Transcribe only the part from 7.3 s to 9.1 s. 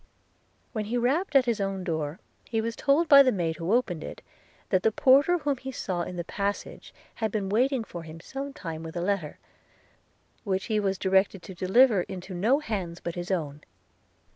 been waiting for him some time with a